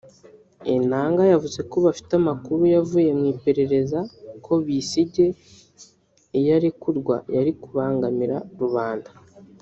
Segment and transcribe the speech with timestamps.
[0.73, 3.99] Enanga yavuze ko bafite amakuru yavuye mu ipererza
[4.45, 5.25] ko Besigye
[6.39, 9.09] iyo arekurwa yari kubangamira rubanda